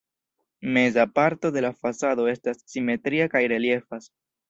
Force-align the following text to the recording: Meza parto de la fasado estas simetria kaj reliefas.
Meza 0.63 1.05
parto 1.17 1.51
de 1.57 1.61
la 1.67 1.73
fasado 1.83 2.27
estas 2.35 2.67
simetria 2.73 3.33
kaj 3.37 3.47
reliefas. 3.57 4.15